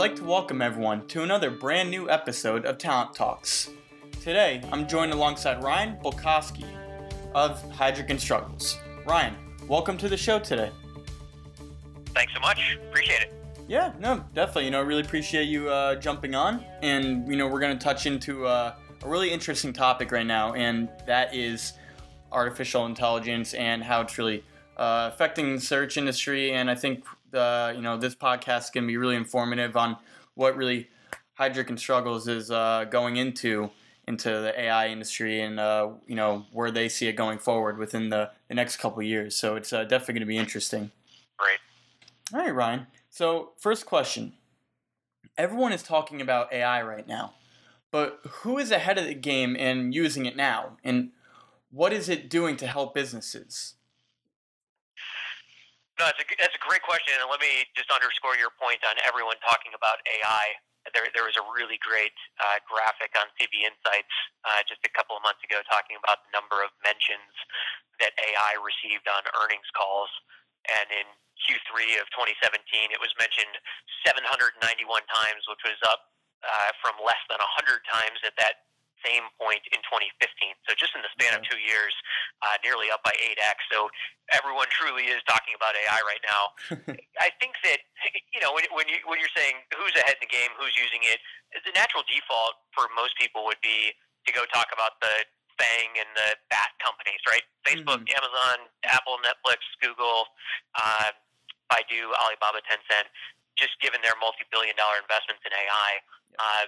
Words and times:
like 0.00 0.16
to 0.16 0.24
welcome 0.24 0.62
everyone 0.62 1.06
to 1.08 1.22
another 1.22 1.50
brand 1.50 1.90
new 1.90 2.08
episode 2.08 2.64
of 2.64 2.78
Talent 2.78 3.14
Talks. 3.14 3.68
Today, 4.22 4.62
I'm 4.72 4.88
joined 4.88 5.12
alongside 5.12 5.62
Ryan 5.62 5.98
Bulkoski 6.02 6.64
of 7.34 7.62
Heidrick 7.72 8.08
and 8.08 8.18
Struggles. 8.18 8.78
Ryan, 9.06 9.36
welcome 9.68 9.98
to 9.98 10.08
the 10.08 10.16
show 10.16 10.38
today. 10.38 10.70
Thanks 12.14 12.32
so 12.32 12.40
much. 12.40 12.78
Appreciate 12.88 13.20
it. 13.20 13.34
Yeah, 13.68 13.92
no, 14.00 14.24
definitely. 14.32 14.64
You 14.64 14.70
know, 14.70 14.78
I 14.78 14.84
really 14.84 15.02
appreciate 15.02 15.50
you 15.50 15.68
uh, 15.68 15.96
jumping 15.96 16.34
on. 16.34 16.64
And, 16.80 17.28
you 17.28 17.36
know, 17.36 17.46
we're 17.46 17.60
going 17.60 17.76
to 17.76 17.84
touch 17.84 18.06
into 18.06 18.46
uh, 18.46 18.76
a 19.02 19.06
really 19.06 19.30
interesting 19.30 19.70
topic 19.70 20.12
right 20.12 20.26
now, 20.26 20.54
and 20.54 20.88
that 21.06 21.34
is 21.34 21.74
artificial 22.32 22.86
intelligence 22.86 23.52
and 23.52 23.84
how 23.84 24.00
it's 24.00 24.16
really 24.16 24.44
uh, 24.78 25.10
affecting 25.12 25.56
the 25.56 25.60
search 25.60 25.98
industry. 25.98 26.52
And 26.52 26.70
I 26.70 26.74
think 26.74 27.04
the 27.30 27.72
you 27.74 27.82
know 27.82 27.96
this 27.96 28.14
podcast 28.14 28.64
is 28.64 28.70
going 28.70 28.84
to 28.84 28.88
be 28.88 28.96
really 28.96 29.16
informative 29.16 29.76
on 29.76 29.96
what 30.34 30.56
really 30.56 30.88
Heidrick 31.38 31.68
and 31.68 31.78
Struggles 31.78 32.28
is 32.28 32.50
uh, 32.50 32.84
going 32.90 33.16
into 33.16 33.70
into 34.06 34.28
the 34.28 34.60
AI 34.60 34.88
industry 34.88 35.40
and 35.40 35.60
uh, 35.60 35.90
you 36.06 36.16
know 36.16 36.46
where 36.52 36.70
they 36.70 36.88
see 36.88 37.06
it 37.06 37.14
going 37.14 37.38
forward 37.38 37.78
within 37.78 38.08
the, 38.08 38.30
the 38.48 38.54
next 38.54 38.76
couple 38.76 39.02
years. 39.02 39.36
So 39.36 39.56
it's 39.56 39.72
uh, 39.72 39.84
definitely 39.84 40.14
going 40.14 40.20
to 40.20 40.26
be 40.26 40.38
interesting. 40.38 40.90
Great. 41.38 41.58
All 42.34 42.40
right, 42.40 42.54
Ryan. 42.54 42.86
So 43.08 43.52
first 43.58 43.86
question: 43.86 44.34
Everyone 45.38 45.72
is 45.72 45.82
talking 45.82 46.20
about 46.20 46.52
AI 46.52 46.82
right 46.82 47.06
now, 47.06 47.34
but 47.90 48.20
who 48.42 48.58
is 48.58 48.70
ahead 48.70 48.98
of 48.98 49.06
the 49.06 49.14
game 49.14 49.56
and 49.58 49.94
using 49.94 50.26
it 50.26 50.36
now, 50.36 50.76
and 50.84 51.10
what 51.70 51.92
is 51.92 52.08
it 52.08 52.28
doing 52.28 52.56
to 52.58 52.66
help 52.66 52.94
businesses? 52.94 53.74
No, 56.00 56.08
that's 56.08 56.24
a, 56.24 56.28
that's 56.40 56.56
a 56.56 56.64
great 56.64 56.80
question, 56.80 57.12
and 57.20 57.28
let 57.28 57.44
me 57.44 57.68
just 57.76 57.92
underscore 57.92 58.32
your 58.40 58.48
point 58.56 58.80
on 58.88 58.96
everyone 59.04 59.36
talking 59.44 59.76
about 59.76 60.00
AI. 60.08 60.56
There, 60.96 61.04
there 61.12 61.28
was 61.28 61.36
a 61.36 61.44
really 61.52 61.76
great 61.84 62.16
uh, 62.40 62.56
graphic 62.64 63.12
on 63.20 63.28
CB 63.36 63.68
Insights 63.68 64.16
uh, 64.48 64.64
just 64.64 64.80
a 64.88 64.92
couple 64.96 65.12
of 65.12 65.20
months 65.20 65.44
ago 65.44 65.60
talking 65.68 66.00
about 66.00 66.24
the 66.24 66.32
number 66.32 66.64
of 66.64 66.72
mentions 66.80 67.36
that 68.00 68.16
AI 68.16 68.56
received 68.64 69.04
on 69.12 69.20
earnings 69.44 69.68
calls. 69.76 70.08
And 70.72 70.88
in 70.88 71.06
Q3 71.44 72.00
of 72.00 72.08
2017, 72.16 72.96
it 72.96 73.00
was 73.04 73.12
mentioned 73.20 73.52
791 74.08 74.56
times, 75.04 75.44
which 75.52 75.60
was 75.68 75.76
up 75.84 76.08
uh, 76.40 76.72
from 76.80 76.96
less 77.04 77.20
than 77.28 77.44
100 77.44 77.84
times 77.84 78.24
at 78.24 78.32
that 78.40 78.69
same 79.04 79.26
point 79.40 79.64
in 79.72 79.80
2015. 79.86 80.56
So 80.68 80.76
just 80.76 80.92
in 80.96 81.02
the 81.02 81.12
span 81.12 81.36
of 81.36 81.42
two 81.46 81.58
years, 81.60 81.92
uh, 82.44 82.56
nearly 82.64 82.88
up 82.92 83.02
by 83.02 83.12
8x. 83.16 83.64
So 83.72 83.88
everyone 84.32 84.68
truly 84.72 85.10
is 85.10 85.20
talking 85.26 85.56
about 85.56 85.76
AI 85.76 86.00
right 86.04 86.24
now. 86.24 86.42
I 87.26 87.32
think 87.40 87.58
that 87.66 87.82
you 88.32 88.40
know 88.40 88.52
when, 88.54 88.64
when 88.72 88.86
you 88.86 89.00
when 89.08 89.18
you're 89.18 89.32
saying 89.36 89.60
who's 89.74 89.94
ahead 89.98 90.20
in 90.20 90.22
the 90.24 90.32
game, 90.32 90.52
who's 90.56 90.74
using 90.76 91.02
it, 91.04 91.18
the 91.52 91.74
natural 91.74 92.06
default 92.06 92.60
for 92.72 92.86
most 92.94 93.18
people 93.18 93.44
would 93.48 93.60
be 93.60 93.92
to 94.26 94.30
go 94.32 94.44
talk 94.52 94.70
about 94.70 95.00
the 95.00 95.26
FANG 95.60 95.92
and 96.00 96.08
the 96.16 96.30
BAT 96.48 96.72
companies, 96.80 97.20
right? 97.28 97.44
Facebook, 97.68 98.00
mm-hmm. 98.00 98.16
Amazon, 98.16 98.56
Apple, 98.88 99.20
Netflix, 99.20 99.60
Google, 99.84 100.32
uh, 100.76 101.12
Baidu, 101.68 102.08
Alibaba, 102.16 102.64
Tencent. 102.64 103.12
Just 103.60 103.76
given 103.84 104.00
their 104.00 104.16
multi-billion-dollar 104.16 105.04
investments 105.04 105.44
in 105.44 105.52
AI. 105.52 105.90
Uh, 106.40 106.64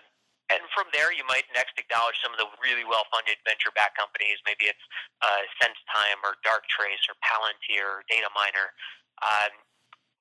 and 0.53 0.69
from 0.77 0.89
there, 0.93 1.09
you 1.13 1.25
might 1.25 1.49
next 1.57 1.81
acknowledge 1.81 2.21
some 2.21 2.35
of 2.35 2.39
the 2.41 2.49
really 2.61 2.85
well-funded 2.85 3.41
venture-backed 3.49 3.97
companies. 3.97 4.37
Maybe 4.45 4.69
it's 4.69 4.85
uh, 5.25 5.43
SenseTime 5.61 6.21
or 6.21 6.37
Darktrace 6.45 7.01
or 7.09 7.17
Palantir 7.25 7.85
or 7.85 8.01
Dataminr. 8.13 8.77
Um, 9.25 9.53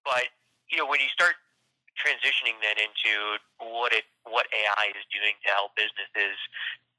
but 0.07 0.31
you 0.71 0.79
know, 0.79 0.87
when 0.87 1.03
you 1.03 1.11
start 1.11 1.35
transitioning 1.99 2.55
then 2.63 2.79
into 2.79 3.37
what 3.59 3.91
it 3.91 4.07
what 4.23 4.47
AI 4.55 4.95
is 4.95 5.03
doing 5.11 5.35
to 5.43 5.49
help 5.51 5.75
businesses, 5.75 6.39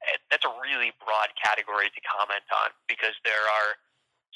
eh, 0.04 0.20
that's 0.28 0.44
a 0.44 0.52
really 0.60 0.92
broad 1.00 1.32
category 1.40 1.88
to 1.88 2.00
comment 2.04 2.44
on 2.52 2.76
because 2.84 3.16
there 3.24 3.48
are 3.62 3.80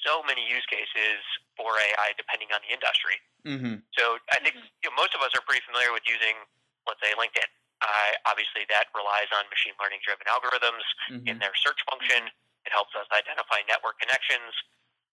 so 0.00 0.24
many 0.24 0.40
use 0.44 0.64
cases 0.68 1.20
for 1.58 1.76
AI 1.76 2.16
depending 2.16 2.48
on 2.56 2.64
the 2.64 2.72
industry. 2.72 3.16
Mm-hmm. 3.44 3.76
So 3.92 4.16
I 4.32 4.40
think 4.40 4.56
you 4.80 4.88
know, 4.88 4.96
most 4.96 5.12
of 5.12 5.20
us 5.20 5.36
are 5.36 5.44
pretty 5.44 5.62
familiar 5.68 5.92
with 5.92 6.08
using, 6.08 6.36
let's 6.88 7.00
say, 7.04 7.12
LinkedIn 7.14 7.48
uh, 7.86 8.12
obviously, 8.26 8.66
that 8.66 8.90
relies 8.92 9.30
on 9.30 9.46
machine 9.46 9.78
learning 9.78 10.02
driven 10.02 10.26
algorithms 10.26 10.82
mm-hmm. 11.06 11.30
in 11.30 11.38
their 11.38 11.54
search 11.54 11.78
function. 11.86 12.26
It 12.66 12.74
helps 12.74 12.98
us 12.98 13.06
identify 13.14 13.62
network 13.70 14.02
connections. 14.02 14.50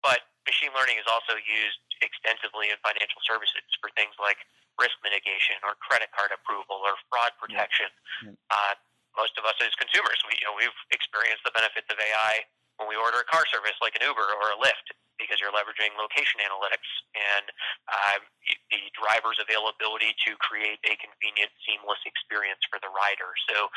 But 0.03 0.27
machine 0.43 0.75
learning 0.75 0.99
is 0.99 1.07
also 1.07 1.39
used 1.39 1.81
extensively 2.03 2.69
in 2.69 2.77
financial 2.83 3.23
services 3.23 3.65
for 3.81 3.89
things 3.95 4.13
like 4.19 4.37
risk 4.77 4.93
mitigation 5.01 5.57
or 5.65 5.73
credit 5.81 6.11
card 6.13 6.29
approval 6.29 6.83
or 6.83 6.99
fraud 7.09 7.33
protection. 7.41 7.89
Yeah. 8.21 8.37
Uh, 8.51 8.73
most 9.17 9.33
of 9.41 9.47
us 9.49 9.57
as 9.63 9.73
consumers, 9.73 10.21
we, 10.29 10.37
you 10.37 10.45
know, 10.45 10.53
we've 10.53 10.75
experienced 10.93 11.41
the 11.41 11.55
benefits 11.55 11.89
of 11.89 11.97
AI 11.97 12.45
when 12.77 12.85
we 12.85 12.93
order 12.93 13.17
a 13.17 13.27
car 13.27 13.41
service 13.49 13.73
like 13.81 13.97
an 13.97 14.05
Uber 14.05 14.27
or 14.37 14.53
a 14.53 14.57
Lyft 14.61 14.93
because 15.17 15.41
you're 15.41 15.53
leveraging 15.53 15.93
location 15.97 16.41
analytics 16.41 16.89
and 17.17 17.45
uh, 17.89 18.17
the 18.69 18.81
driver's 18.93 19.37
availability 19.41 20.13
to 20.25 20.37
create 20.37 20.79
a 20.85 20.93
convenient, 20.97 21.51
seamless 21.65 22.01
experience 22.05 22.61
for 22.69 22.77
the 22.79 22.89
rider. 22.89 23.33
So, 23.49 23.69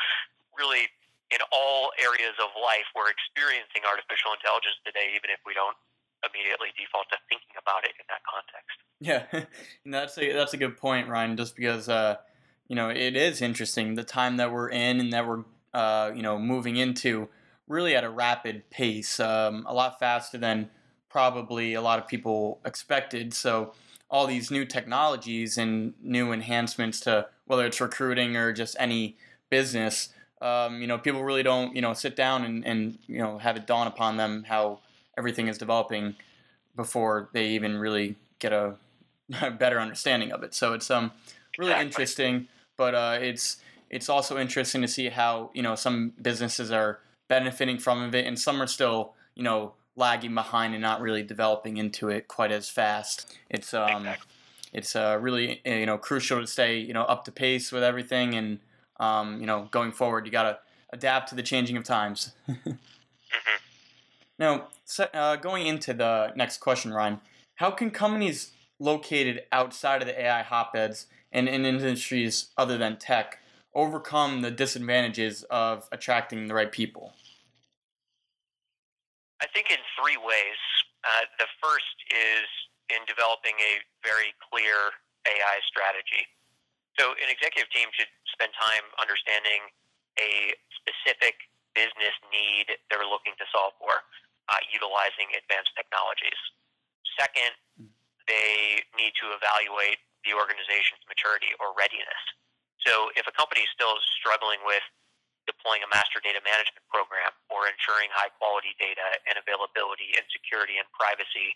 really, 0.53 0.89
in 1.33 1.41
all 1.51 1.91
areas 1.97 2.35
of 2.37 2.53
life, 2.57 2.85
we're 2.93 3.09
experiencing 3.09 3.87
artificial 3.87 4.35
intelligence 4.35 4.77
today, 4.85 5.15
even 5.15 5.31
if 5.33 5.41
we 5.47 5.55
don't 5.55 5.77
immediately 6.21 6.69
default 6.77 7.09
to 7.09 7.17
thinking 7.29 7.57
about 7.57 7.83
it 7.83 7.97
in 7.97 8.05
that 8.09 8.21
context. 8.27 8.77
Yeah, 9.01 9.23
that's 9.85 10.17
a 10.17 10.33
that's 10.33 10.53
a 10.53 10.57
good 10.57 10.77
point, 10.77 11.07
Ryan. 11.07 11.37
Just 11.37 11.55
because 11.55 11.89
uh, 11.89 12.21
you 12.67 12.75
know 12.75 12.89
it 12.89 13.15
is 13.15 13.41
interesting 13.41 13.95
the 13.95 14.03
time 14.03 14.37
that 14.37 14.51
we're 14.51 14.69
in 14.69 14.99
and 14.99 15.11
that 15.13 15.27
we're 15.27 15.43
uh, 15.73 16.11
you 16.13 16.21
know 16.21 16.37
moving 16.37 16.77
into 16.77 17.29
really 17.67 17.95
at 17.95 18.03
a 18.03 18.09
rapid 18.09 18.69
pace, 18.69 19.19
um, 19.19 19.65
a 19.67 19.73
lot 19.73 19.99
faster 19.99 20.37
than 20.37 20.69
probably 21.11 21.73
a 21.73 21.81
lot 21.81 21.99
of 21.99 22.07
people 22.07 22.59
expected. 22.65 23.33
So 23.33 23.73
all 24.09 24.27
these 24.27 24.51
new 24.51 24.65
technologies 24.65 25.57
and 25.57 25.93
new 26.01 26.31
enhancements 26.31 26.99
to 27.01 27.27
whether 27.45 27.65
it's 27.65 27.81
recruiting 27.81 28.35
or 28.35 28.53
just 28.53 28.75
any 28.79 29.17
business, 29.49 30.09
um, 30.41 30.81
you 30.81 30.87
know, 30.87 30.97
people 30.97 31.23
really 31.23 31.43
don't, 31.43 31.75
you 31.75 31.81
know, 31.81 31.93
sit 31.93 32.15
down 32.15 32.43
and, 32.43 32.65
and, 32.65 32.97
you 33.07 33.19
know, 33.19 33.37
have 33.37 33.57
it 33.57 33.67
dawn 33.67 33.87
upon 33.87 34.17
them 34.17 34.45
how 34.47 34.79
everything 35.17 35.47
is 35.47 35.57
developing 35.57 36.15
before 36.75 37.29
they 37.33 37.47
even 37.49 37.77
really 37.77 38.15
get 38.39 38.53
a, 38.53 38.75
a 39.41 39.51
better 39.63 39.79
understanding 39.79 40.31
of 40.31 40.43
it. 40.43 40.53
So 40.53 40.73
it's 40.73 40.89
um 40.89 41.11
really 41.57 41.71
exactly. 41.71 41.85
interesting, 41.85 42.47
but 42.77 42.95
uh, 42.95 43.17
it's 43.21 43.57
it's 43.89 44.09
also 44.09 44.37
interesting 44.37 44.81
to 44.81 44.87
see 44.87 45.09
how 45.09 45.51
you 45.53 45.61
know 45.61 45.75
some 45.75 46.13
businesses 46.21 46.71
are 46.71 46.99
benefiting 47.27 47.77
from 47.77 48.13
it 48.13 48.25
and 48.25 48.39
some 48.39 48.61
are 48.61 48.67
still 48.67 49.13
you 49.35 49.43
know 49.43 49.73
lagging 49.95 50.33
behind 50.33 50.73
and 50.73 50.81
not 50.81 51.01
really 51.01 51.23
developing 51.23 51.77
into 51.77 52.09
it 52.09 52.27
quite 52.27 52.51
as 52.51 52.69
fast. 52.69 53.37
It's 53.49 53.73
um, 53.73 54.01
exactly. 54.01 54.27
it's 54.73 54.95
uh, 54.95 55.17
really 55.21 55.61
you 55.65 55.85
know 55.85 55.97
crucial 55.97 56.39
to 56.39 56.47
stay 56.47 56.79
you 56.79 56.93
know 56.93 57.03
up 57.03 57.25
to 57.25 57.31
pace 57.31 57.71
with 57.71 57.83
everything, 57.83 58.35
and 58.35 58.59
um, 58.99 59.39
you 59.39 59.45
know 59.45 59.67
going 59.71 59.91
forward 59.91 60.25
you 60.25 60.31
got 60.31 60.43
to 60.43 60.59
adapt 60.93 61.29
to 61.29 61.35
the 61.35 61.43
changing 61.43 61.77
of 61.77 61.83
times. 61.83 62.33
mm-hmm. 62.49 62.71
Now, 64.37 64.69
so, 64.85 65.07
uh, 65.13 65.35
going 65.35 65.67
into 65.67 65.93
the 65.93 66.33
next 66.35 66.57
question, 66.57 66.91
Ryan, 66.91 67.21
how 67.55 67.69
can 67.69 67.91
companies 67.91 68.53
located 68.79 69.43
outside 69.51 70.01
of 70.01 70.07
the 70.07 70.19
AI 70.19 70.41
hotbeds 70.41 71.05
and 71.31 71.47
in 71.47 71.63
industries 71.63 72.49
other 72.57 72.75
than 72.75 72.97
tech 72.97 73.37
overcome 73.75 74.41
the 74.41 74.51
disadvantages 74.51 75.43
of 75.43 75.87
attracting 75.91 76.47
the 76.47 76.55
right 76.55 76.71
people? 76.71 77.13
I 79.41 79.45
think 79.53 79.71
in 79.71 79.77
three 80.01 80.17
ways. 80.17 80.57
Uh, 81.05 81.29
the 81.37 81.45
first 81.61 81.97
is 82.09 82.49
in 82.89 83.05
developing 83.05 83.53
a 83.61 83.81
very 84.01 84.33
clear 84.49 84.97
AI 85.29 85.57
strategy. 85.69 86.25
So, 86.97 87.13
an 87.21 87.29
executive 87.29 87.69
team 87.69 87.87
should 87.93 88.09
spend 88.33 88.51
time 88.57 88.83
understanding 88.97 89.69
a 90.19 90.57
specific 90.75 91.39
business 91.77 92.11
need 92.33 92.67
they're 92.91 93.07
looking 93.07 93.37
to 93.39 93.45
solve 93.53 93.77
for, 93.79 94.03
uh, 94.51 94.61
utilizing 94.73 95.31
advanced 95.37 95.71
technologies. 95.77 96.35
Second, 97.15 97.53
they 98.27 98.83
need 98.97 99.13
to 99.21 99.31
evaluate 99.31 100.03
the 100.27 100.35
organization's 100.35 101.01
maturity 101.07 101.55
or 101.63 101.71
readiness. 101.77 102.21
So, 102.83 103.13
if 103.15 103.23
a 103.29 103.33
company 103.33 103.63
is 103.63 103.71
still 103.71 103.95
struggling 104.19 104.59
with 104.65 104.83
deploying 105.47 105.81
a 105.81 105.89
master 105.89 106.19
data 106.19 106.41
management 106.43 106.85
program 106.91 107.31
or 107.61 107.69
ensuring 107.69 108.09
high 108.09 108.33
quality 108.41 108.73
data 108.81 109.21
and 109.29 109.37
availability 109.37 110.17
and 110.17 110.25
security 110.33 110.81
and 110.81 110.89
privacy, 110.97 111.53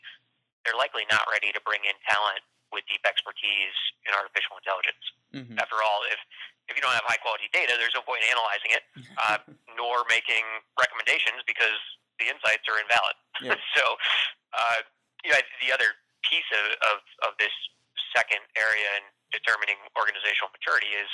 they're 0.62 0.78
likely 0.78 1.10
not 1.10 1.26
ready 1.34 1.50
to 1.50 1.62
bring 1.66 1.82
in 1.82 1.98
talent 2.06 2.46
with 2.70 2.86
deep 2.86 3.02
expertise 3.02 3.74
in 4.06 4.14
artificial 4.14 4.62
intelligence. 4.62 5.04
Mm-hmm. 5.34 5.58
After 5.58 5.82
all, 5.82 6.06
if 6.14 6.22
if 6.70 6.74
you 6.74 6.82
don't 6.82 6.94
have 6.94 7.06
high 7.06 7.22
quality 7.22 7.46
data, 7.54 7.78
there's 7.78 7.94
no 7.94 8.02
point 8.02 8.26
in 8.26 8.34
analyzing 8.34 8.72
it, 8.74 8.84
uh, 9.22 9.38
nor 9.78 10.02
making 10.10 10.46
recommendations 10.78 11.46
because 11.46 11.78
the 12.18 12.26
insights 12.26 12.66
are 12.66 12.82
invalid. 12.82 13.18
Yeah. 13.38 13.58
so, 13.78 13.86
uh, 14.50 14.82
you 15.22 15.30
know, 15.30 15.38
the 15.62 15.70
other 15.70 15.94
piece 16.26 16.50
of, 16.50 16.66
of, 16.90 16.98
of 17.22 17.32
this 17.38 17.54
second 18.18 18.42
area 18.58 18.98
in 18.98 19.06
determining 19.30 19.78
organizational 19.94 20.50
maturity 20.50 20.90
is 20.98 21.10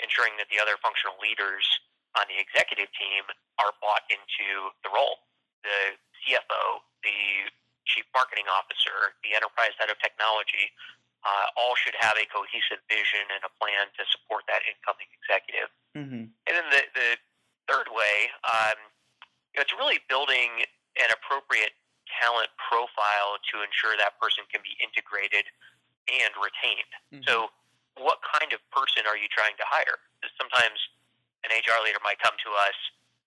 ensuring 0.00 0.40
that 0.40 0.48
the 0.48 0.56
other 0.56 0.80
functional 0.80 1.20
leaders 1.20 1.68
on 2.16 2.24
the 2.32 2.38
executive 2.40 2.88
team 2.96 3.28
are 3.58 3.72
bought 3.78 4.04
into 4.10 4.72
the 4.82 4.90
role. 4.90 5.22
The 5.62 5.96
CFO, 6.22 6.84
the 7.04 7.50
chief 7.84 8.04
marketing 8.16 8.48
officer, 8.48 9.12
the 9.20 9.36
enterprise 9.36 9.76
head 9.76 9.92
of 9.92 10.00
technology, 10.00 10.72
uh, 11.24 11.48
all 11.56 11.72
should 11.76 11.96
have 11.96 12.16
a 12.20 12.26
cohesive 12.28 12.84
vision 12.88 13.24
and 13.32 13.40
a 13.44 13.52
plan 13.56 13.88
to 13.96 14.02
support 14.12 14.44
that 14.48 14.60
incoming 14.68 15.08
executive. 15.20 15.68
Mm-hmm. 15.96 16.24
And 16.28 16.52
then 16.52 16.68
the, 16.68 16.82
the 16.92 17.10
third 17.64 17.88
way, 17.88 18.28
um, 18.44 18.76
it's 19.56 19.72
really 19.72 20.04
building 20.12 20.68
an 21.00 21.08
appropriate 21.08 21.72
talent 22.20 22.52
profile 22.60 23.40
to 23.52 23.64
ensure 23.64 23.96
that 23.96 24.20
person 24.20 24.44
can 24.52 24.60
be 24.60 24.76
integrated 24.84 25.48
and 26.12 26.32
retained. 26.36 26.92
Mm-hmm. 27.08 27.24
So, 27.24 27.48
what 27.96 28.20
kind 28.26 28.50
of 28.50 28.58
person 28.74 29.06
are 29.06 29.16
you 29.16 29.30
trying 29.30 29.54
to 29.56 29.66
hire? 29.70 30.02
Sometimes 30.34 30.76
an 31.46 31.54
HR 31.54 31.78
leader 31.86 32.02
might 32.02 32.18
come 32.18 32.34
to 32.42 32.50
us 32.66 32.74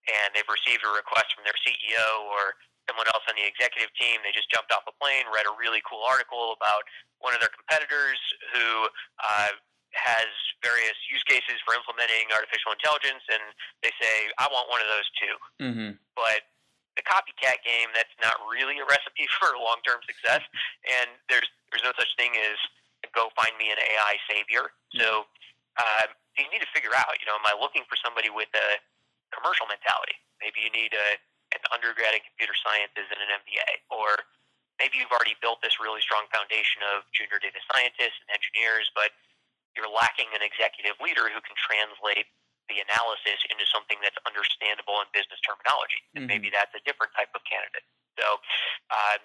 and 0.08 0.34
they've 0.34 0.48
received 0.48 0.84
a 0.84 0.92
request 0.92 1.36
from 1.36 1.44
their 1.44 1.58
CEO 1.62 2.08
or 2.32 2.56
someone 2.88 3.08
else 3.12 3.24
on 3.28 3.36
the 3.36 3.44
executive 3.44 3.92
team. 4.00 4.24
They 4.24 4.32
just 4.32 4.48
jumped 4.48 4.72
off 4.72 4.88
a 4.88 4.96
plane, 4.96 5.28
read 5.28 5.44
a 5.44 5.54
really 5.60 5.84
cool 5.84 6.02
article 6.08 6.56
about 6.56 6.88
one 7.20 7.36
of 7.36 7.44
their 7.44 7.52
competitors 7.52 8.20
who 8.56 8.88
uh, 9.20 9.52
has 9.92 10.30
various 10.64 10.96
use 11.12 11.24
cases 11.28 11.60
for 11.68 11.76
implementing 11.76 12.32
artificial 12.32 12.72
intelligence, 12.72 13.24
and 13.28 13.44
they 13.84 13.92
say, 14.00 14.32
"I 14.40 14.48
want 14.48 14.72
one 14.72 14.80
of 14.80 14.90
those 14.90 15.08
too." 15.20 15.36
Mm-hmm. 15.60 15.92
But 16.16 16.48
the 16.96 17.04
copycat 17.06 17.62
game, 17.62 17.92
that's 17.94 18.14
not 18.24 18.40
really 18.48 18.80
a 18.80 18.88
recipe 18.88 19.28
for 19.38 19.54
long-term 19.60 20.02
success, 20.08 20.42
and 20.88 21.12
there's 21.28 21.48
there's 21.70 21.84
no 21.84 21.94
such 22.00 22.10
thing 22.16 22.34
as 22.40 22.58
go 23.14 23.30
find 23.34 23.54
me 23.58 23.72
an 23.72 23.80
AI 23.80 24.16
savior. 24.30 24.74
So 24.94 25.26
uh, 25.78 26.06
you 26.38 26.46
need 26.54 26.62
to 26.62 26.72
figure 26.74 26.94
out, 26.94 27.18
you 27.22 27.26
know, 27.26 27.38
am 27.38 27.46
I 27.46 27.58
looking 27.58 27.86
for 27.90 27.98
somebody 27.98 28.30
with 28.30 28.50
a 28.54 28.68
commercial 29.34 29.68
mentality? 29.68 30.16
Maybe 30.42 30.62
you 30.62 30.72
need 30.72 30.94
a 30.94 31.18
an 31.56 31.64
undergrad 31.72 32.12
in 32.12 32.20
computer 32.28 32.52
sciences 32.60 33.08
and 33.08 33.20
an 33.24 33.32
MBA, 33.40 33.88
or 33.88 34.28
maybe 34.84 35.00
you've 35.00 35.14
already 35.16 35.40
built 35.40 35.64
this 35.64 35.80
really 35.80 36.04
strong 36.04 36.28
foundation 36.28 36.84
of 36.92 37.08
junior 37.16 37.40
data 37.40 37.64
scientists 37.72 38.20
and 38.28 38.36
engineers, 38.36 38.92
but 38.92 39.16
you're 39.80 39.88
lacking 39.88 40.28
an 40.36 40.44
executive 40.44 41.00
leader 41.00 41.32
who 41.32 41.40
can 41.40 41.56
translate 41.56 42.28
the 42.68 42.84
analysis 42.84 43.40
into 43.48 43.64
something 43.72 43.96
that's 44.04 44.20
understandable 44.28 45.00
in 45.00 45.08
business 45.16 45.40
terminology, 45.40 46.04
and 46.20 46.28
Mhm. 46.28 46.36
maybe 46.36 46.50
that's 46.52 46.76
a 46.76 46.84
different 46.84 47.16
type 47.16 47.32
of 47.32 47.40
candidate. 47.48 47.88
So, 48.20 48.42
uh, 48.92 49.18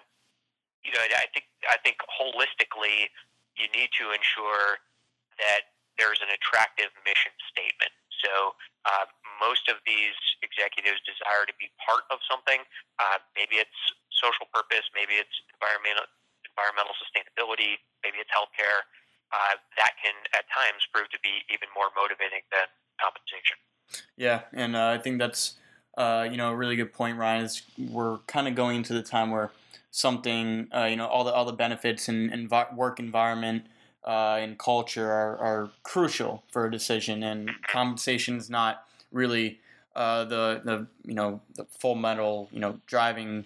you 0.83 0.91
know, 0.91 1.03
I 1.03 1.27
think 1.35 1.47
I 1.67 1.77
think 1.83 1.97
holistically, 2.07 3.11
you 3.55 3.67
need 3.75 3.91
to 3.99 4.11
ensure 4.11 4.79
that 5.39 5.73
there's 5.97 6.21
an 6.21 6.29
attractive 6.29 6.91
mission 7.05 7.31
statement. 7.49 7.91
So, 8.23 8.55
uh, 8.85 9.05
most 9.39 9.69
of 9.69 9.81
these 9.85 10.15
executives 10.41 11.01
desire 11.05 11.45
to 11.47 11.55
be 11.57 11.71
part 11.81 12.05
of 12.13 12.19
something. 12.25 12.61
Uh, 12.99 13.21
maybe 13.33 13.61
it's 13.61 13.79
social 14.13 14.47
purpose, 14.53 14.85
maybe 14.93 15.19
it's 15.19 15.33
environmental 15.55 16.07
environmental 16.45 16.93
sustainability, 17.01 17.81
maybe 18.05 18.21
it's 18.21 18.29
healthcare. 18.29 18.85
Uh, 19.33 19.57
that 19.81 19.97
can 19.97 20.13
at 20.37 20.45
times 20.53 20.85
prove 20.93 21.09
to 21.09 21.17
be 21.25 21.41
even 21.49 21.65
more 21.73 21.89
motivating 21.97 22.45
than 22.53 22.69
compensation. 23.01 23.57
Yeah, 24.15 24.41
and 24.53 24.75
uh, 24.75 24.93
I 24.93 24.97
think 24.99 25.17
that's 25.17 25.55
uh, 25.97 26.27
you 26.29 26.37
know 26.37 26.51
a 26.51 26.55
really 26.55 26.75
good 26.75 26.93
point, 26.93 27.17
Ryan. 27.17 27.45
Is 27.45 27.63
we're 27.77 28.19
kind 28.27 28.47
of 28.47 28.55
going 28.55 28.77
into 28.77 28.93
the 28.93 29.01
time 29.01 29.31
where 29.31 29.51
something 29.91 30.67
uh, 30.75 30.85
you 30.85 30.95
know 30.95 31.07
all 31.07 31.23
the 31.23 31.33
all 31.33 31.45
the 31.45 31.53
benefits 31.53 32.07
and, 32.07 32.31
and 32.31 32.49
work 32.75 32.99
environment 32.99 33.65
uh, 34.05 34.37
and 34.39 34.57
culture 34.57 35.11
are, 35.11 35.37
are 35.37 35.71
crucial 35.83 36.43
for 36.51 36.65
a 36.65 36.71
decision, 36.71 37.23
and 37.23 37.49
compensation 37.67 38.37
is 38.37 38.49
not 38.49 38.85
really 39.13 39.59
uh, 39.95 40.25
the 40.25 40.61
the 40.65 40.87
you 41.03 41.13
know 41.13 41.41
the 41.55 41.65
full 41.79 41.95
metal 41.95 42.49
you 42.51 42.59
know 42.59 42.79
driving 42.87 43.45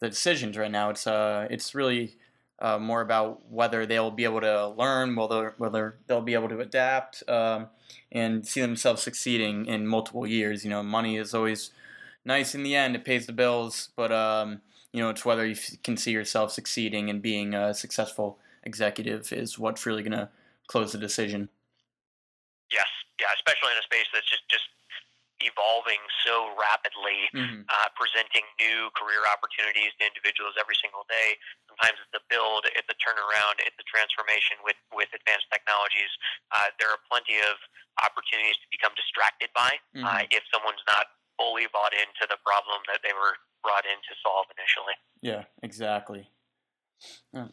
the 0.00 0.08
decisions 0.08 0.56
right 0.56 0.70
now. 0.70 0.90
It's 0.90 1.06
uh 1.06 1.48
it's 1.50 1.74
really 1.74 2.16
uh, 2.60 2.78
more 2.78 3.00
about 3.00 3.50
whether 3.50 3.86
they'll 3.86 4.10
be 4.10 4.24
able 4.24 4.40
to 4.40 4.68
learn, 4.68 5.16
whether 5.16 5.54
whether 5.58 5.98
they'll 6.06 6.20
be 6.20 6.34
able 6.34 6.48
to 6.48 6.60
adapt. 6.60 7.28
Um, 7.28 7.68
and 8.10 8.46
see 8.46 8.60
themselves 8.60 9.02
succeeding 9.02 9.66
in 9.66 9.86
multiple 9.86 10.26
years. 10.26 10.64
You 10.64 10.70
know, 10.70 10.82
money 10.82 11.16
is 11.16 11.34
always 11.34 11.70
nice 12.24 12.54
in 12.54 12.62
the 12.62 12.74
end; 12.74 12.96
it 12.96 13.04
pays 13.04 13.26
the 13.26 13.32
bills. 13.32 13.90
But 13.96 14.12
um, 14.12 14.60
you 14.92 15.02
know, 15.02 15.10
it's 15.10 15.24
whether 15.24 15.46
you 15.46 15.56
can 15.82 15.96
see 15.96 16.12
yourself 16.12 16.52
succeeding 16.52 17.10
and 17.10 17.22
being 17.22 17.54
a 17.54 17.74
successful 17.74 18.38
executive 18.64 19.32
is 19.32 19.58
what's 19.58 19.86
really 19.86 20.02
going 20.02 20.18
to 20.18 20.28
close 20.66 20.92
the 20.92 20.98
decision. 20.98 21.48
Yes, 22.72 22.86
yeah, 23.20 23.28
especially 23.34 23.72
in 23.72 23.78
a 23.78 23.82
space 23.82 24.06
that's 24.12 24.28
just 24.28 24.48
just 24.48 24.64
evolving 25.40 26.00
so 26.26 26.52
rapidly. 26.58 27.30
Mm-hmm. 27.34 27.68
uh, 27.68 27.88
presenting 27.94 28.42
new 28.58 28.88
career 28.96 29.22
opportunities 29.28 29.92
to 30.00 30.08
individuals 30.08 30.56
every 30.56 30.74
single 30.80 31.04
day. 31.06 31.36
Sometimes 31.68 32.00
it's 32.00 32.16
a 32.16 32.24
build, 32.32 32.66
it's 32.72 32.88
a 32.88 32.96
turnaround, 32.98 33.60
it's 33.62 33.76
a 33.76 33.86
transformation 33.86 34.58
with, 34.64 34.78
with 34.90 35.12
advanced 35.12 35.46
technologies. 35.52 36.10
Uh, 36.50 36.72
there 36.80 36.88
are 36.88 37.00
plenty 37.06 37.38
of 37.44 37.60
opportunities 38.00 38.56
to 38.58 38.68
become 38.72 38.94
distracted 38.96 39.52
by 39.52 39.76
uh, 40.02 40.24
if 40.32 40.42
someone's 40.50 40.82
not 40.88 41.12
fully 41.36 41.68
bought 41.70 41.94
into 41.94 42.26
the 42.26 42.38
problem 42.42 42.82
that 42.90 43.04
they 43.04 43.14
were 43.14 43.38
brought 43.62 43.84
in 43.86 43.98
to 44.08 44.12
solve 44.24 44.46
initially. 44.54 44.96
Yeah, 45.20 45.46
exactly. 45.62 46.30
Uh, 47.30 47.52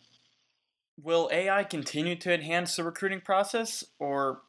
will 1.01 1.29
AI 1.31 1.63
continue 1.63 2.15
to 2.15 2.33
enhance 2.33 2.75
the 2.75 2.83
recruiting 2.83 3.21
process, 3.21 3.83
or 3.99 4.41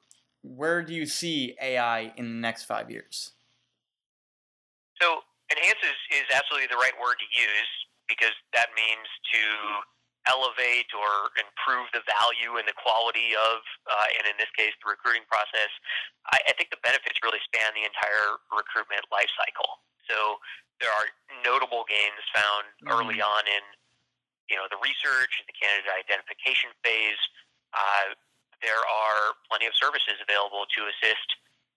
where 0.54 0.82
do 0.82 0.94
you 0.94 1.06
see 1.06 1.56
AI 1.60 2.12
in 2.16 2.24
the 2.24 2.40
next 2.40 2.64
five 2.64 2.90
years? 2.90 3.32
So 5.00 5.20
enhance 5.50 5.82
is, 5.82 6.22
is 6.22 6.26
absolutely 6.32 6.68
the 6.70 6.80
right 6.80 6.94
word 6.96 7.18
to 7.18 7.28
use 7.34 7.72
because 8.08 8.34
that 8.54 8.70
means 8.78 9.06
to 9.34 9.42
elevate 10.26 10.90
or 10.90 11.30
improve 11.38 11.86
the 11.94 12.02
value 12.02 12.58
and 12.58 12.66
the 12.66 12.74
quality 12.74 13.34
of, 13.38 13.62
uh, 13.86 14.18
and 14.18 14.26
in 14.26 14.34
this 14.38 14.50
case, 14.58 14.74
the 14.82 14.90
recruiting 14.90 15.22
process. 15.30 15.70
I, 16.30 16.38
I 16.50 16.52
think 16.58 16.74
the 16.74 16.82
benefits 16.82 17.22
really 17.22 17.42
span 17.46 17.70
the 17.78 17.86
entire 17.86 18.42
recruitment 18.50 19.06
lifecycle. 19.10 19.82
So 20.10 20.42
there 20.82 20.90
are 20.90 21.06
notable 21.46 21.86
gains 21.86 22.22
found 22.34 22.66
early 22.90 23.22
on 23.22 23.42
in, 23.46 23.64
you 24.50 24.58
know, 24.58 24.66
the 24.70 24.78
research 24.82 25.32
and 25.42 25.46
the 25.46 25.56
candidate 25.56 25.94
identification 25.94 26.74
phase. 26.82 27.18
Uh, 27.74 28.14
there 28.64 28.80
are 28.80 29.36
plenty 29.48 29.66
of 29.68 29.74
services 29.76 30.16
available 30.22 30.64
to 30.76 30.80
assist 30.88 31.28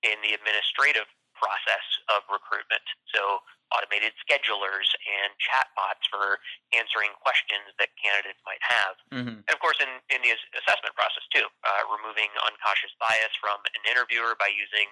in 0.04 0.16
the 0.24 0.32
administrative 0.32 1.08
process 1.36 1.86
of 2.12 2.24
recruitment. 2.28 2.84
So, 3.16 3.44
automated 3.70 4.18
schedulers 4.18 4.90
and 5.06 5.30
chatbots 5.38 6.02
for 6.10 6.42
answering 6.74 7.14
questions 7.22 7.70
that 7.78 7.94
candidates 8.02 8.42
might 8.42 8.62
have. 8.66 8.98
Mm-hmm. 9.14 9.46
And 9.46 9.54
of 9.54 9.62
course, 9.62 9.78
in, 9.78 10.02
in 10.10 10.26
the 10.26 10.34
assessment 10.58 10.98
process, 10.98 11.22
too, 11.30 11.46
uh, 11.46 11.86
removing 11.86 12.34
unconscious 12.50 12.90
bias 12.98 13.30
from 13.38 13.62
an 13.78 13.84
interviewer 13.86 14.34
by 14.42 14.50
using 14.50 14.90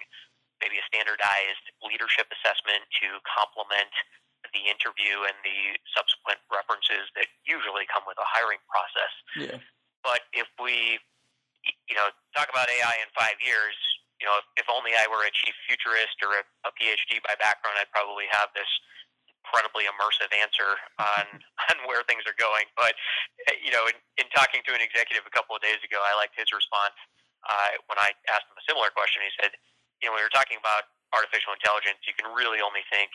maybe 0.62 0.78
a 0.78 0.86
standardized 0.86 1.66
leadership 1.82 2.30
assessment 2.30 2.86
to 3.02 3.18
complement 3.26 3.90
the 4.54 4.70
interview 4.70 5.26
and 5.26 5.34
the 5.42 5.74
subsequent 5.90 6.38
references 6.48 7.10
that 7.18 7.26
usually 7.42 7.84
come 7.90 8.06
with 8.06 8.18
a 8.22 8.28
hiring 8.28 8.62
process. 8.70 9.12
Yeah. 9.34 9.58
But 10.06 10.30
if 10.30 10.46
we, 10.62 11.02
you 11.88 11.96
know, 11.96 12.12
talk 12.36 12.52
about 12.52 12.68
AI 12.68 12.94
in 13.00 13.08
five 13.16 13.40
years, 13.40 13.74
you 14.20 14.28
know, 14.28 14.36
if, 14.38 14.64
if 14.64 14.66
only 14.68 14.92
I 14.94 15.08
were 15.08 15.24
a 15.24 15.32
chief 15.32 15.56
futurist 15.66 16.20
or 16.20 16.36
a, 16.36 16.42
a 16.68 16.70
PhD 16.76 17.18
by 17.24 17.34
background, 17.40 17.80
I'd 17.80 17.90
probably 17.90 18.28
have 18.30 18.52
this 18.52 18.68
incredibly 19.40 19.88
immersive 19.88 20.28
answer 20.36 20.76
on 21.00 21.24
on 21.72 21.76
where 21.88 22.04
things 22.04 22.28
are 22.28 22.36
going. 22.36 22.68
But 22.76 22.92
you 23.64 23.72
know, 23.72 23.88
in, 23.88 23.96
in 24.20 24.26
talking 24.36 24.60
to 24.68 24.72
an 24.76 24.82
executive 24.84 25.24
a 25.24 25.32
couple 25.32 25.56
of 25.56 25.64
days 25.64 25.80
ago, 25.80 25.98
I 26.04 26.12
liked 26.18 26.36
his 26.36 26.52
response 26.52 26.94
uh, 27.48 27.80
when 27.88 27.96
I 27.96 28.12
asked 28.28 28.46
him 28.52 28.58
a 28.60 28.64
similar 28.68 28.92
question. 28.92 29.24
He 29.24 29.32
said, 29.40 29.56
"You 30.04 30.10
know, 30.10 30.18
when 30.18 30.20
you're 30.20 30.34
talking 30.34 30.60
about 30.60 30.92
artificial 31.16 31.56
intelligence, 31.56 32.04
you 32.04 32.12
can 32.12 32.28
really 32.36 32.60
only 32.60 32.84
think 32.92 33.08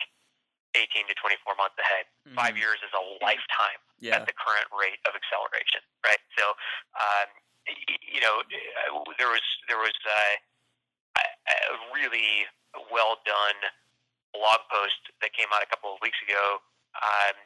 18 0.74 1.06
to 1.06 1.14
24 1.22 1.54
months 1.54 1.78
ahead. 1.78 2.10
Mm-hmm. 2.26 2.34
Five 2.34 2.58
years 2.58 2.82
is 2.82 2.90
a 2.90 3.02
lifetime 3.22 3.78
Yeah. 4.02 4.18
at 4.18 4.26
the 4.26 4.34
current 4.34 4.66
rate 4.74 4.98
of 5.06 5.14
acceleration, 5.14 5.78
right? 6.02 6.18
So, 6.34 6.58
um, 6.98 7.30
you 7.66 8.20
know, 8.20 8.42
uh, 8.44 9.00
there 9.18 9.28
was 9.28 9.44
there 9.68 9.78
was 9.80 9.94
uh, 10.04 10.34
a 11.20 11.24
a 11.48 11.76
really 11.94 12.46
well 12.90 13.18
done 13.24 13.58
blog 14.34 14.66
post 14.68 14.98
that 15.22 15.32
came 15.32 15.46
out 15.54 15.62
a 15.62 15.68
couple 15.70 15.94
of 15.94 15.98
weeks 16.02 16.18
ago 16.26 16.58
um, 16.98 17.36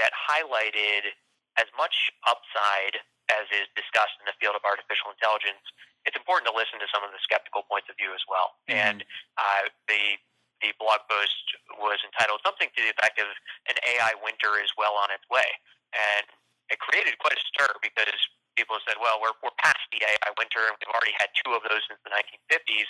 that 0.00 0.10
highlighted 0.16 1.12
as 1.60 1.68
much 1.76 2.10
upside 2.24 3.00
as 3.28 3.44
is 3.52 3.68
discussed 3.76 4.16
in 4.22 4.26
the 4.28 4.36
field 4.40 4.54
of 4.56 4.62
artificial 4.64 5.10
intelligence. 5.12 5.60
It's 6.06 6.14
important 6.16 6.46
to 6.48 6.54
listen 6.54 6.78
to 6.78 6.88
some 6.88 7.02
of 7.02 7.10
the 7.10 7.18
skeptical 7.20 7.66
points 7.66 7.90
of 7.90 7.98
view 7.98 8.14
as 8.14 8.22
well, 8.30 8.54
Mhm. 8.68 8.74
and 8.74 8.98
uh, 9.36 9.68
the 9.88 10.18
the 10.64 10.72
blog 10.80 11.04
post 11.04 11.44
was 11.76 12.00
entitled 12.00 12.40
something 12.40 12.70
to 12.72 12.80
the 12.80 12.88
effect 12.88 13.18
of 13.20 13.28
"An 13.68 13.76
AI 13.84 14.14
winter 14.24 14.56
is 14.58 14.72
well 14.78 14.94
on 14.96 15.10
its 15.10 15.26
way," 15.28 15.44
and 15.92 16.26
it 16.70 16.78
created 16.80 17.18
quite 17.18 17.36
a 17.36 17.40
stir 17.52 17.68
because 17.82 18.16
people 18.56 18.74
have 18.80 18.84
said, 18.88 18.98
well, 18.98 19.20
we're, 19.20 19.36
we're 19.44 19.54
past 19.60 19.80
the 19.92 20.00
AI 20.00 20.30
winter, 20.40 20.66
and 20.66 20.74
we've 20.80 20.92
already 20.92 21.14
had 21.20 21.28
two 21.44 21.52
of 21.52 21.62
those 21.68 21.84
since 21.86 22.00
the 22.02 22.12
1950s. 22.12 22.88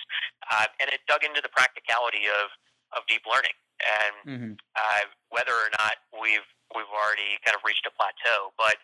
Uh, 0.51 0.67
and 0.79 0.89
it 0.95 1.03
dug 1.11 1.27
into 1.27 1.43
the 1.43 1.53
practicality 1.53 2.31
of, 2.31 2.55
of 2.95 3.03
deep 3.11 3.27
learning 3.27 3.55
and 3.83 4.15
mm-hmm. 4.25 4.53
uh, 4.77 5.05
whether 5.29 5.53
or 5.53 5.71
not 5.77 6.01
we've 6.17 6.47
we've 6.75 6.91
already 6.91 7.39
kind 7.47 7.55
of 7.55 7.63
reached 7.63 7.87
a 7.87 7.93
plateau. 7.95 8.51
But 8.59 8.81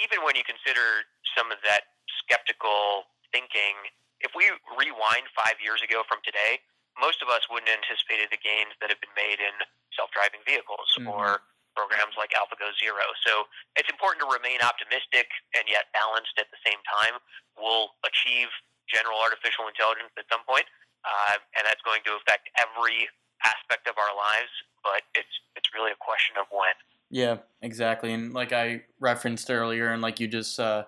even 0.00 0.24
when 0.24 0.38
you 0.38 0.46
consider 0.46 1.04
some 1.36 1.52
of 1.52 1.60
that 1.66 1.92
skeptical 2.24 3.12
thinking, 3.30 3.76
if 4.24 4.32
we 4.32 4.48
rewind 4.72 5.28
five 5.36 5.60
years 5.60 5.84
ago 5.84 6.06
from 6.08 6.24
today, 6.24 6.62
most 6.96 7.20
of 7.20 7.28
us 7.28 7.44
wouldn't 7.52 7.68
have 7.68 7.84
anticipated 7.84 8.32
the 8.32 8.40
gains 8.40 8.72
that 8.80 8.88
have 8.88 9.00
been 9.04 9.12
made 9.12 9.40
in 9.40 9.52
self-driving 9.92 10.40
vehicles 10.48 10.88
mm-hmm. 10.96 11.12
or 11.12 11.44
programs 11.74 12.14
like 12.16 12.32
AlphaGo 12.36 12.72
Zero. 12.78 13.04
So 13.26 13.48
it's 13.76 13.88
important 13.88 14.24
to 14.24 14.28
remain 14.30 14.60
optimistic 14.60 15.28
and 15.56 15.64
yet 15.68 15.90
balanced 15.96 16.36
at 16.38 16.48
the 16.52 16.60
same 16.62 16.80
time. 16.86 17.20
We'll 17.56 17.92
achieve 18.04 18.52
general 18.88 19.18
artificial 19.20 19.68
intelligence 19.68 20.12
at 20.20 20.28
some 20.28 20.44
point, 20.44 20.68
uh, 21.04 21.40
and 21.56 21.62
that's 21.64 21.82
going 21.82 22.04
to 22.04 22.18
affect 22.20 22.52
every 22.60 23.08
aspect 23.42 23.88
of 23.88 23.96
our 23.96 24.12
lives. 24.12 24.52
But 24.84 25.06
it's 25.14 25.32
it's 25.54 25.70
really 25.74 25.92
a 25.94 26.00
question 26.00 26.36
of 26.36 26.46
when. 26.50 26.74
Yeah, 27.12 27.44
exactly. 27.60 28.12
And 28.12 28.32
like 28.32 28.52
I 28.52 28.82
referenced 28.98 29.50
earlier, 29.50 29.92
and 29.92 30.02
like 30.02 30.18
you 30.18 30.26
just 30.26 30.58
uh, 30.58 30.84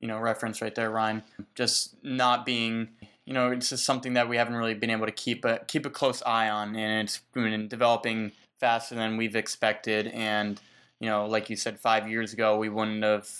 you 0.00 0.08
know 0.08 0.18
referenced 0.18 0.62
right 0.62 0.74
there, 0.74 0.90
Ryan, 0.90 1.22
just 1.54 1.96
not 2.02 2.46
being 2.46 2.88
you 3.24 3.34
know 3.34 3.50
it's 3.50 3.70
just 3.70 3.84
something 3.84 4.14
that 4.14 4.28
we 4.28 4.36
haven't 4.36 4.54
really 4.54 4.74
been 4.74 4.90
able 4.90 5.06
to 5.06 5.12
keep 5.12 5.44
a 5.44 5.60
keep 5.66 5.84
a 5.84 5.90
close 5.90 6.22
eye 6.22 6.48
on, 6.48 6.76
and 6.76 7.02
it's 7.02 7.20
been 7.34 7.68
developing 7.68 8.32
faster 8.58 8.94
than 8.94 9.16
we've 9.16 9.36
expected. 9.36 10.08
And 10.08 10.60
you 11.00 11.08
know, 11.08 11.26
like 11.26 11.50
you 11.50 11.56
said, 11.56 11.78
five 11.78 12.08
years 12.08 12.32
ago, 12.32 12.56
we 12.56 12.68
wouldn't 12.68 13.04
have, 13.04 13.30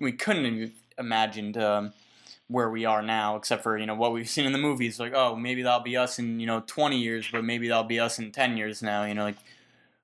we 0.00 0.12
couldn't 0.12 0.60
have 0.60 0.70
imagined 0.98 1.56
um, 1.56 1.92
where 2.48 2.68
we 2.68 2.84
are 2.84 3.02
now, 3.02 3.36
except 3.36 3.62
for 3.62 3.78
you 3.78 3.86
know 3.86 3.94
what 3.94 4.12
we've 4.12 4.28
seen 4.36 4.46
in 4.46 4.52
the 4.52 4.58
movies. 4.58 4.98
Like, 4.98 5.12
oh, 5.14 5.36
maybe 5.36 5.62
that'll 5.62 5.80
be 5.80 5.96
us 5.96 6.18
in 6.18 6.40
you 6.40 6.46
know 6.46 6.62
20 6.66 6.98
years, 6.98 7.28
but 7.30 7.44
maybe 7.44 7.68
that'll 7.68 7.84
be 7.84 8.00
us 8.00 8.18
in 8.18 8.32
10 8.32 8.56
years 8.56 8.82
now. 8.82 9.04
You 9.04 9.14
know, 9.14 9.24
like 9.24 9.36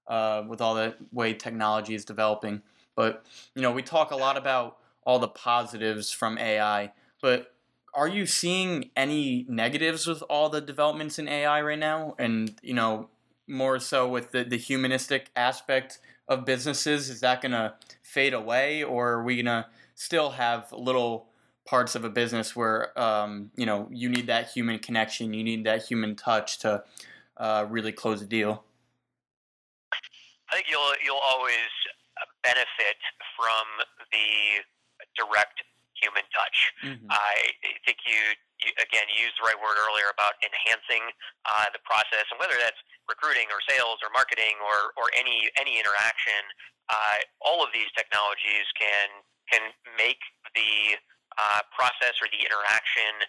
uh, 0.06 0.44
with 0.46 0.60
all 0.60 0.74
the 0.74 0.94
way 1.12 1.34
technology 1.34 1.94
is 1.94 2.04
developing. 2.04 2.62
But 2.94 3.24
you 3.54 3.62
know, 3.62 3.72
we 3.72 3.82
talk 3.82 4.10
a 4.10 4.16
lot 4.16 4.36
about 4.36 4.78
all 5.04 5.18
the 5.18 5.28
positives 5.28 6.10
from 6.10 6.38
AI, 6.38 6.92
but 7.22 7.54
are 7.94 8.08
you 8.08 8.26
seeing 8.26 8.90
any 8.96 9.44
negatives 9.48 10.06
with 10.06 10.22
all 10.22 10.48
the 10.48 10.60
developments 10.60 11.18
in 11.18 11.26
AI 11.26 11.60
right 11.62 11.78
now? 11.78 12.14
And 12.18 12.54
you 12.62 12.74
know, 12.74 13.08
more 13.50 13.78
so 13.78 14.09
with 14.09 14.33
the, 14.33 14.45
the 14.45 14.57
humanistic 14.57 15.30
aspect 15.37 15.99
of 16.28 16.45
businesses? 16.45 17.11
Is 17.11 17.21
that 17.21 17.42
going 17.42 17.52
to 17.52 17.75
fade 18.02 18.35
away, 18.35 18.83
or 18.83 19.11
are 19.12 19.25
we 19.25 19.37
going 19.37 19.47
to 19.47 19.66
still 19.95 20.30
have 20.30 20.73
little 20.73 21.26
parts 21.66 21.95
of 21.95 22.04
a 22.04 22.11
business 22.11 22.57
where 22.57 22.99
um, 22.99 23.50
you 23.57 23.66
know 23.66 23.88
you 23.92 24.09
need 24.09 24.26
that 24.28 24.50
human 24.50 24.78
connection, 24.78 25.35
you 25.35 25.45
need 25.45 25.64
that 25.64 25.85
human 25.85 26.16
touch 26.16 26.59
to 26.61 26.83
uh, 27.37 27.66
really 27.69 27.92
close 27.92 28.23
a 28.23 28.26
deal? 28.26 28.64
I 30.50 30.54
think 30.54 30.66
you'll 30.71 30.95
you'll 31.04 31.23
always 31.30 31.71
benefit 32.42 32.97
from 33.37 33.66
the 34.12 34.64
direct 35.16 35.62
human 36.00 36.25
touch. 36.33 36.59
Mm-hmm. 36.85 37.07
I 37.11 37.35
think 37.85 37.99
you, 38.07 38.35
you, 38.64 38.70
again 38.80 39.06
you 39.10 39.28
used 39.28 39.36
the 39.40 39.46
right 39.46 39.58
word 39.58 39.76
earlier 39.76 40.08
about 40.12 40.38
enhancing 40.44 41.04
uh, 41.48 41.68
the 41.72 41.82
process, 41.82 42.28
and 42.30 42.38
whether 42.40 42.56
that's 42.60 42.78
recruiting 43.08 43.50
or 43.50 43.58
sales 43.66 43.98
or 44.04 44.12
marketing 44.12 44.60
or, 44.62 44.94
or 44.94 45.10
any 45.18 45.50
any 45.58 45.80
interaction, 45.80 46.42
uh, 46.88 47.18
all 47.42 47.64
of 47.64 47.72
these 47.74 47.90
technologies 47.96 48.66
can 48.78 49.24
can 49.50 49.74
make 49.98 50.20
the 50.54 50.98
uh, 51.38 51.60
process 51.74 52.18
or 52.22 52.28
the 52.30 52.42
interaction 52.42 53.26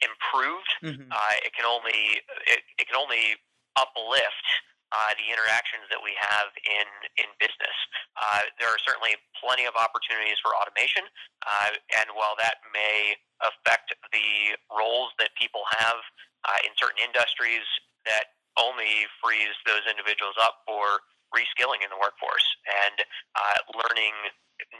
improved. 0.00 0.72
Mm-hmm. 0.82 1.08
Uh, 1.12 1.34
it 1.44 1.52
can 1.52 1.68
only 1.68 2.24
it, 2.48 2.60
it 2.80 2.84
can 2.88 2.96
only 2.96 3.38
uplift 3.78 4.46
uh, 4.90 5.12
the 5.16 5.30
interactions 5.30 5.86
that 5.90 6.02
we 6.02 6.14
have 6.18 6.50
in 6.66 6.86
in 7.18 7.28
business. 7.38 7.76
Uh, 8.18 8.46
there 8.58 8.70
are 8.70 8.80
certainly 8.82 9.14
plenty 9.38 9.64
of 9.64 9.74
opportunities 9.78 10.38
for 10.42 10.54
automation, 10.58 11.06
uh, 11.46 11.70
and 12.02 12.10
while 12.14 12.34
that 12.38 12.62
may 12.74 13.14
affect 13.42 13.94
the 14.10 14.58
roles 14.70 15.14
that 15.22 15.30
people 15.38 15.64
have 15.78 16.00
uh, 16.44 16.60
in 16.66 16.72
certain 16.76 17.00
industries, 17.00 17.64
that 18.04 18.36
only 18.58 19.06
frees 19.22 19.54
those 19.64 19.86
individuals 19.86 20.34
up 20.42 20.66
for 20.66 21.00
reskilling 21.30 21.80
in 21.80 21.90
the 21.94 22.00
workforce 22.00 22.44
and 22.66 23.06
uh, 23.38 23.58
learning 23.78 24.12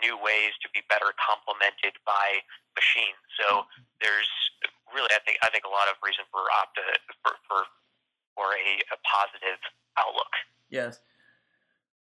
new 0.03 0.19
ways 0.19 0.53
to 0.61 0.69
be 0.77 0.85
better 0.93 1.15
complemented 1.17 1.97
by 2.05 2.43
machines. 2.77 3.17
So 3.39 3.65
there's 4.03 4.29
really, 4.93 5.09
I 5.15 5.23
think, 5.25 5.41
I 5.41 5.49
think 5.49 5.65
a 5.65 5.73
lot 5.73 5.89
of 5.89 5.97
reason 6.05 6.27
for 6.29 6.45
opti- 6.53 7.01
for, 7.23 7.33
for 7.49 7.65
for 8.35 8.45
a, 8.45 8.95
a 8.95 8.99
positive 9.05 9.61
outlook. 9.99 10.33
Yes. 10.71 11.01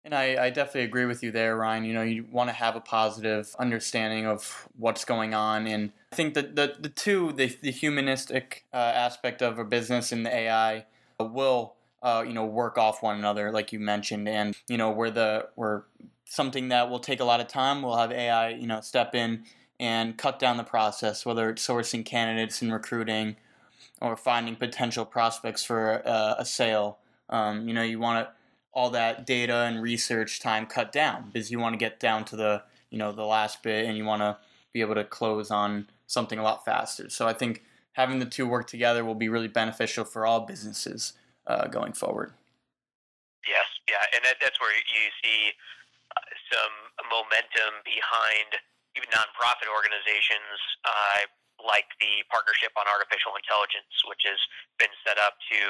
And 0.04 0.14
I, 0.14 0.46
I 0.46 0.50
definitely 0.50 0.84
agree 0.84 1.04
with 1.04 1.22
you 1.22 1.30
there, 1.32 1.56
Ryan. 1.56 1.84
You 1.84 1.92
know, 1.92 2.02
you 2.02 2.24
want 2.30 2.48
to 2.48 2.54
have 2.54 2.76
a 2.76 2.80
positive 2.80 3.54
understanding 3.58 4.26
of 4.26 4.68
what's 4.76 5.04
going 5.04 5.34
on. 5.34 5.66
And 5.66 5.92
I 6.12 6.16
think 6.16 6.34
that 6.34 6.56
the, 6.56 6.76
the 6.78 6.88
two, 6.88 7.32
the, 7.32 7.54
the 7.60 7.70
humanistic 7.70 8.64
uh, 8.72 8.76
aspect 8.76 9.42
of 9.42 9.58
a 9.58 9.64
business 9.64 10.12
and 10.12 10.24
the 10.24 10.34
AI 10.34 10.86
will, 11.20 11.74
uh, 12.02 12.24
you 12.26 12.32
know, 12.32 12.46
work 12.46 12.78
off 12.78 13.02
one 13.02 13.18
another, 13.18 13.50
like 13.50 13.72
you 13.72 13.80
mentioned. 13.80 14.28
And, 14.28 14.56
you 14.68 14.78
know, 14.78 14.90
we're, 14.90 15.10
the, 15.10 15.48
we're 15.56 15.82
something 16.24 16.68
that 16.68 16.88
will 16.88 17.00
take 17.00 17.20
a 17.20 17.24
lot 17.24 17.40
of 17.40 17.48
time, 17.48 17.82
we'll 17.82 17.96
have 17.96 18.12
AI, 18.12 18.50
you 18.50 18.66
know, 18.66 18.80
step 18.80 19.14
in 19.14 19.44
and 19.80 20.16
cut 20.16 20.38
down 20.38 20.56
the 20.56 20.64
process, 20.64 21.24
whether 21.24 21.50
it's 21.50 21.66
sourcing 21.66 22.04
candidates 22.04 22.62
and 22.62 22.72
recruiting 22.72 23.36
or 24.00 24.16
finding 24.16 24.56
potential 24.56 25.04
prospects 25.04 25.64
for 25.64 26.02
uh, 26.06 26.34
a 26.38 26.44
sale 26.44 26.98
um, 27.30 27.68
you 27.68 27.74
know, 27.74 27.82
you 27.82 27.98
want 27.98 28.28
all 28.72 28.90
that 28.90 29.26
data 29.26 29.64
and 29.64 29.82
research 29.82 30.40
time 30.40 30.66
cut 30.66 30.92
down 30.92 31.30
because 31.32 31.50
you 31.50 31.58
want 31.58 31.74
to 31.74 31.78
get 31.78 31.98
down 31.98 32.24
to 32.24 32.36
the 32.36 32.62
you 32.90 32.98
know 32.98 33.12
the 33.12 33.24
last 33.24 33.62
bit 33.62 33.86
and 33.86 33.96
you 33.96 34.04
want 34.04 34.22
to 34.22 34.36
be 34.72 34.80
able 34.80 34.94
to 34.94 35.04
close 35.04 35.50
on 35.50 35.88
something 36.06 36.38
a 36.38 36.42
lot 36.42 36.64
faster. 36.64 37.10
So 37.10 37.26
I 37.26 37.32
think 37.32 37.64
having 37.92 38.18
the 38.18 38.26
two 38.26 38.46
work 38.46 38.66
together 38.66 39.04
will 39.04 39.14
be 39.14 39.28
really 39.28 39.48
beneficial 39.48 40.04
for 40.04 40.26
all 40.26 40.40
businesses 40.40 41.14
uh, 41.46 41.66
going 41.68 41.92
forward. 41.92 42.32
Yes, 43.46 43.66
yeah, 43.88 44.04
and 44.14 44.24
that, 44.24 44.36
that's 44.40 44.60
where 44.60 44.72
you 44.72 45.08
see 45.24 45.52
uh, 46.16 46.20
some 46.52 47.08
momentum 47.08 47.80
behind 47.84 48.60
even 48.96 49.08
nonprofit 49.08 49.68
organizations 49.72 50.60
uh, 50.84 51.28
like 51.62 51.90
the 51.98 52.22
Partnership 52.30 52.70
on 52.78 52.86
Artificial 52.86 53.34
Intelligence, 53.34 53.90
which 54.06 54.22
has 54.26 54.38
been 54.78 54.92
set 55.02 55.18
up 55.18 55.38
to 55.50 55.60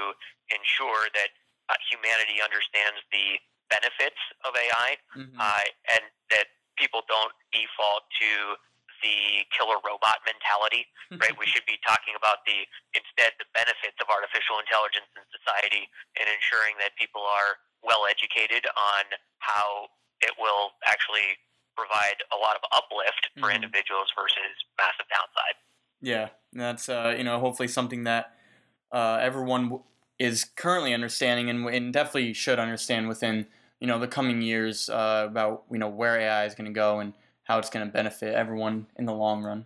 ensure 0.53 1.09
that 1.17 1.31
uh, 1.69 1.77
humanity 1.89 2.41
understands 2.41 3.01
the 3.13 3.41
benefits 3.69 4.21
of 4.49 4.57
AI, 4.57 4.97
mm-hmm. 5.17 5.37
uh, 5.37 5.67
and 5.93 6.05
that 6.33 6.49
people 6.81 7.05
don't 7.09 7.33
default 7.53 8.09
to 8.17 8.57
the 9.03 9.47
killer 9.55 9.79
robot 9.87 10.19
mentality, 10.27 10.89
right? 11.15 11.35
we 11.39 11.47
should 11.53 11.67
be 11.69 11.79
talking 11.87 12.19
about 12.19 12.43
the 12.49 12.67
instead 12.97 13.35
the 13.39 13.47
benefits 13.55 13.95
of 14.03 14.11
artificial 14.11 14.59
intelligence 14.59 15.07
in 15.15 15.23
society 15.31 15.87
and 16.19 16.27
ensuring 16.27 16.75
that 16.83 16.95
people 16.99 17.23
are 17.23 17.63
well 17.87 18.11
educated 18.11 18.67
on 18.75 19.05
how 19.39 19.87
it 20.19 20.35
will 20.35 20.75
actually 20.91 21.39
provide 21.79 22.19
a 22.35 22.39
lot 22.39 22.59
of 22.59 22.63
uplift 22.75 23.31
for 23.39 23.49
mm-hmm. 23.49 23.63
individuals 23.63 24.11
versus 24.19 24.55
massive 24.75 25.07
downside. 25.07 25.55
Yeah, 26.01 26.29
that's 26.53 26.89
uh, 26.89 27.15
you 27.17 27.25
know 27.25 27.39
hopefully 27.41 27.69
something 27.69 28.05
that 28.05 28.33
uh, 28.93 29.19
everyone 29.21 29.81
is 30.19 30.45
currently 30.57 30.95
understanding 30.95 31.49
and, 31.49 31.67
and 31.69 31.93
definitely 31.93 32.33
should 32.33 32.59
understand 32.59 33.09
within 33.09 33.47
you 33.81 33.87
know 33.87 33.99
the 33.99 34.09
coming 34.09 34.43
years 34.43 34.89
uh, 34.89 35.27
about 35.29 35.65
you 35.71 35.79
know 35.79 35.89
where 35.89 36.19
AI 36.19 36.45
is 36.45 36.55
going 36.55 36.67
to 36.67 36.73
go 36.73 37.01
and 37.01 37.15
how 37.45 37.59
it's 37.59 37.71
going 37.71 37.87
to 37.87 37.93
benefit 37.93 38.35
everyone 38.35 38.87
in 38.97 39.07
the 39.07 39.13
long 39.13 39.43
run. 39.43 39.65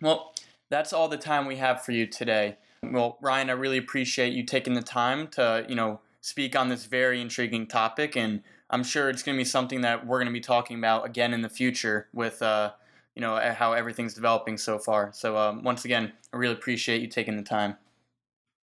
Well, 0.00 0.34
that's 0.70 0.92
all 0.92 1.08
the 1.08 1.16
time 1.16 1.46
we 1.46 1.56
have 1.56 1.84
for 1.84 1.92
you 1.92 2.06
today. 2.06 2.56
Well, 2.82 3.18
Ryan, 3.20 3.50
I 3.50 3.54
really 3.54 3.78
appreciate 3.78 4.32
you 4.32 4.44
taking 4.44 4.74
the 4.74 4.82
time 4.82 5.28
to 5.28 5.66
you 5.68 5.74
know 5.74 6.00
speak 6.20 6.56
on 6.56 6.68
this 6.68 6.86
very 6.86 7.20
intriguing 7.20 7.66
topic, 7.66 8.16
and 8.16 8.42
I'm 8.70 8.82
sure 8.82 9.08
it's 9.08 9.22
going 9.22 9.36
to 9.36 9.40
be 9.40 9.44
something 9.44 9.82
that 9.82 10.06
we're 10.06 10.18
going 10.18 10.26
to 10.26 10.32
be 10.32 10.40
talking 10.40 10.78
about 10.78 11.06
again 11.06 11.32
in 11.32 11.42
the 11.42 11.48
future 11.48 12.08
with 12.12 12.42
uh, 12.42 12.72
you 13.18 13.22
know 13.22 13.36
how 13.52 13.72
everything's 13.72 14.14
developing 14.14 14.56
so 14.56 14.78
far. 14.78 15.10
So 15.12 15.36
um, 15.36 15.64
once 15.64 15.84
again, 15.84 16.12
I 16.32 16.36
really 16.36 16.54
appreciate 16.54 17.00
you 17.02 17.08
taking 17.08 17.36
the 17.36 17.42
time 17.42 17.76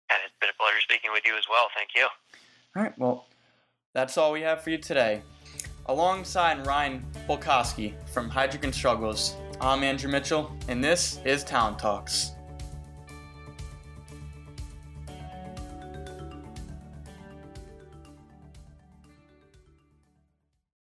And 0.10 0.20
it's 0.26 0.36
been 0.42 0.50
a 0.50 0.60
pleasure 0.62 0.82
speaking 0.82 1.12
with 1.14 1.26
you 1.26 1.38
as 1.38 1.46
well. 1.50 1.68
Thank 1.74 1.92
you. 1.96 2.08
All 2.76 2.84
right. 2.84 2.94
Well, 3.00 3.28
that's 3.94 4.18
all 4.18 4.34
we 4.34 4.42
have 4.42 4.62
for 4.62 4.70
you 4.70 4.78
today. 4.78 5.22
Alongside 5.86 6.68
Ryan 6.68 7.06
Bulkoski 7.28 7.94
from 8.10 8.30
and 8.36 8.76
Struggles, 8.76 9.38
I'm 9.62 9.82
Andrew 9.82 10.12
Mitchell, 10.12 10.52
and 10.68 10.84
this 10.84 11.22
is 11.24 11.46
Talent 11.46 11.80
Talks. 11.80 12.33